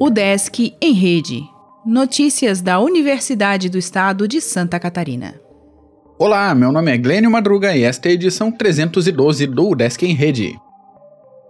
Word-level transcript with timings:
O 0.00 0.08
Desk 0.08 0.74
em 0.80 0.92
Rede. 0.92 1.42
Notícias 1.84 2.60
da 2.60 2.80
Universidade 2.80 3.68
do 3.68 3.78
Estado 3.78 4.26
de 4.26 4.40
Santa 4.40 4.80
Catarina. 4.80 5.34
Olá, 6.18 6.54
meu 6.54 6.72
nome 6.72 6.92
é 6.92 6.98
Glênio 6.98 7.30
Madruga 7.30 7.76
e 7.76 7.82
esta 7.82 8.08
é 8.08 8.12
a 8.12 8.14
edição 8.14 8.50
312 8.50 9.46
do 9.46 9.74
Desk 9.74 10.02
em 10.02 10.14
Rede. 10.14 10.58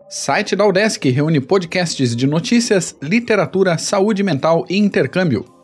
Site 0.08 0.56
da 0.56 0.66
UDESC 0.66 1.08
reúne 1.10 1.40
podcasts 1.40 2.16
de 2.16 2.26
notícias, 2.26 2.96
literatura, 3.00 3.78
saúde 3.78 4.24
mental 4.24 4.66
e 4.68 4.76
intercâmbio. 4.76 5.59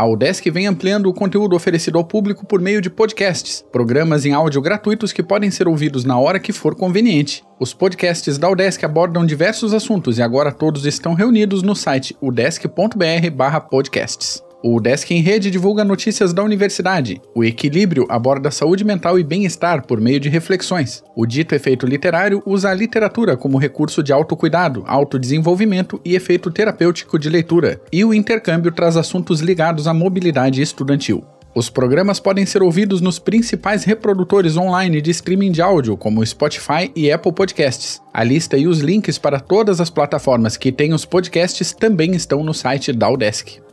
A 0.00 0.06
UDESC 0.06 0.50
vem 0.50 0.66
ampliando 0.66 1.10
o 1.10 1.12
conteúdo 1.12 1.54
oferecido 1.54 1.98
ao 1.98 2.04
público 2.04 2.46
por 2.46 2.58
meio 2.58 2.80
de 2.80 2.88
podcasts, 2.88 3.62
programas 3.70 4.24
em 4.24 4.32
áudio 4.32 4.62
gratuitos 4.62 5.12
que 5.12 5.22
podem 5.22 5.50
ser 5.50 5.68
ouvidos 5.68 6.06
na 6.06 6.18
hora 6.18 6.40
que 6.40 6.54
for 6.54 6.74
conveniente. 6.74 7.44
Os 7.58 7.74
podcasts 7.74 8.38
da 8.38 8.48
UDESC 8.48 8.82
abordam 8.82 9.26
diversos 9.26 9.74
assuntos 9.74 10.16
e 10.16 10.22
agora 10.22 10.52
todos 10.52 10.86
estão 10.86 11.12
reunidos 11.12 11.62
no 11.62 11.76
site 11.76 12.16
udesc.br/podcasts. 12.18 14.42
O 14.62 14.78
Desk 14.78 15.10
em 15.10 15.22
Rede 15.22 15.50
divulga 15.50 15.82
notícias 15.82 16.34
da 16.34 16.44
universidade. 16.44 17.18
O 17.34 17.42
Equilíbrio 17.42 18.04
aborda 18.10 18.50
saúde 18.50 18.84
mental 18.84 19.18
e 19.18 19.24
bem-estar 19.24 19.86
por 19.86 19.98
meio 19.98 20.20
de 20.20 20.28
reflexões. 20.28 21.02
O 21.16 21.24
Dito 21.24 21.54
Efeito 21.54 21.86
Literário 21.86 22.42
usa 22.44 22.68
a 22.68 22.74
literatura 22.74 23.38
como 23.38 23.56
recurso 23.56 24.02
de 24.02 24.12
autocuidado, 24.12 24.84
autodesenvolvimento 24.86 25.98
e 26.04 26.14
efeito 26.14 26.50
terapêutico 26.50 27.18
de 27.18 27.30
leitura. 27.30 27.80
E 27.90 28.04
o 28.04 28.12
Intercâmbio 28.12 28.70
traz 28.70 28.98
assuntos 28.98 29.40
ligados 29.40 29.86
à 29.86 29.94
mobilidade 29.94 30.60
estudantil. 30.60 31.24
Os 31.54 31.70
programas 31.70 32.20
podem 32.20 32.44
ser 32.44 32.62
ouvidos 32.62 33.00
nos 33.00 33.18
principais 33.18 33.82
reprodutores 33.82 34.58
online 34.58 35.00
de 35.00 35.10
streaming 35.10 35.50
de 35.50 35.62
áudio, 35.62 35.96
como 35.96 36.24
Spotify 36.24 36.92
e 36.94 37.10
Apple 37.10 37.32
Podcasts. 37.32 38.00
A 38.12 38.22
lista 38.22 38.58
e 38.58 38.68
os 38.68 38.80
links 38.80 39.16
para 39.16 39.40
todas 39.40 39.80
as 39.80 39.88
plataformas 39.88 40.56
que 40.58 40.70
têm 40.70 40.92
os 40.92 41.06
podcasts 41.06 41.72
também 41.72 42.12
estão 42.12 42.44
no 42.44 42.52
site 42.52 42.92
da 42.92 43.10
Udesc. 43.10 43.69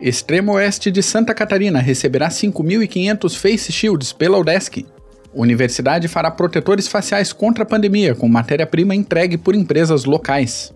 Extremo 0.00 0.52
Oeste 0.52 0.90
de 0.90 1.02
Santa 1.02 1.34
Catarina 1.34 1.80
receberá 1.80 2.28
5.500 2.28 3.36
face 3.36 3.72
shields 3.72 4.12
pela 4.12 4.38
UDESC. 4.38 4.84
Universidade 5.34 6.08
fará 6.08 6.30
protetores 6.30 6.88
faciais 6.88 7.32
contra 7.32 7.62
a 7.62 7.66
pandemia 7.66 8.14
com 8.14 8.28
matéria-prima 8.28 8.94
entregue 8.94 9.36
por 9.36 9.54
empresas 9.54 10.04
locais. 10.04 10.74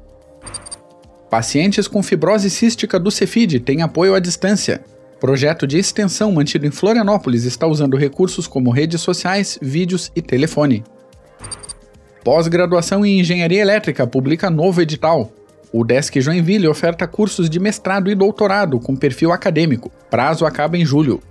Pacientes 1.31 1.87
com 1.87 2.03
fibrose 2.03 2.51
cística 2.51 2.99
do 2.99 3.11
Cefid 3.11 3.61
têm 3.61 3.83
apoio 3.83 4.15
à 4.15 4.21
distância. 4.21 4.85
Projeto 5.21 5.67
de 5.67 5.79
extensão 5.79 6.33
mantido 6.33 6.67
em 6.67 6.71
Florianópolis 6.71 7.45
está 7.45 7.67
usando 7.67 7.97
recursos 7.97 8.47
como 8.47 8.71
redes 8.71 9.01
sociais, 9.01 9.59
vídeos 9.61 10.11
e 10.17 10.23
telefone. 10.23 10.83
Pós-graduação 12.25 13.05
em 13.05 13.21
Engenharia 13.21 13.61
Elétrica 13.61 14.07
publica 14.07 14.51
novo 14.51 14.81
edital. 14.83 15.31
O 15.73 15.85
Desk 15.85 16.21
Joinville 16.21 16.67
oferta 16.67 17.07
cursos 17.07 17.49
de 17.49 17.61
mestrado 17.61 18.11
e 18.11 18.15
doutorado 18.15 18.81
com 18.81 18.97
perfil 18.97 19.33
acadêmico. 19.33 19.91
Prazo 20.11 20.45
acaba 20.45 20.77
em 20.77 20.85
julho. 20.85 21.23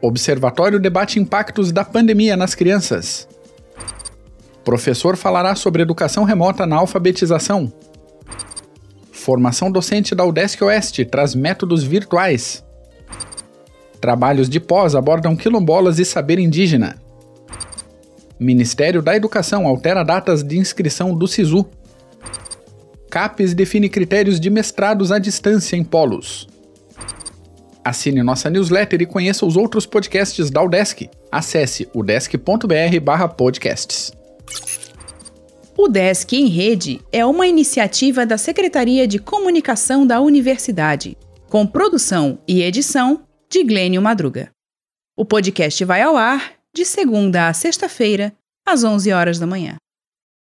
Observatório 0.00 0.78
debate 0.78 1.18
impactos 1.18 1.72
da 1.72 1.84
pandemia 1.84 2.36
nas 2.36 2.54
crianças. 2.54 3.28
Professor 4.64 5.16
falará 5.16 5.54
sobre 5.54 5.82
educação 5.82 6.22
remota 6.22 6.64
na 6.64 6.76
alfabetização. 6.76 7.72
Formação 9.10 9.70
docente 9.72 10.14
da 10.14 10.24
UDESC 10.24 10.62
Oeste 10.62 11.04
traz 11.04 11.34
métodos 11.34 11.82
virtuais. 11.82 12.64
Trabalhos 14.00 14.48
de 14.48 14.60
pós 14.60 14.94
abordam 14.94 15.34
quilombolas 15.34 15.98
e 15.98 16.04
saber 16.04 16.38
indígena. 16.38 16.96
Ministério 18.38 19.02
da 19.02 19.16
Educação 19.16 19.66
altera 19.66 20.04
datas 20.04 20.44
de 20.44 20.58
inscrição 20.58 21.12
do 21.12 21.26
SISU. 21.26 21.66
CAPES 23.16 23.54
define 23.54 23.88
critérios 23.88 24.38
de 24.38 24.50
mestrados 24.50 25.10
à 25.10 25.18
distância 25.18 25.74
em 25.74 25.82
polos. 25.82 26.46
Assine 27.82 28.22
nossa 28.22 28.50
newsletter 28.50 29.00
e 29.00 29.06
conheça 29.06 29.46
os 29.46 29.56
outros 29.56 29.86
podcasts 29.86 30.50
da 30.50 30.62
UDESC. 30.62 31.08
Acesse 31.32 31.88
udesc.br/podcasts. 31.94 34.12
O 35.78 35.88
Desk 35.88 36.36
em 36.36 36.48
Rede 36.48 37.00
é 37.10 37.24
uma 37.24 37.46
iniciativa 37.46 38.26
da 38.26 38.36
Secretaria 38.36 39.08
de 39.08 39.18
Comunicação 39.18 40.06
da 40.06 40.20
Universidade, 40.20 41.16
com 41.48 41.66
produção 41.66 42.38
e 42.46 42.60
edição 42.60 43.22
de 43.50 43.64
Glênio 43.64 44.02
Madruga. 44.02 44.50
O 45.16 45.24
podcast 45.24 45.82
vai 45.86 46.02
ao 46.02 46.18
ar 46.18 46.52
de 46.70 46.84
segunda 46.84 47.48
a 47.48 47.54
sexta-feira, 47.54 48.34
às 48.66 48.84
11 48.84 49.10
horas 49.10 49.38
da 49.38 49.46
manhã. 49.46 49.78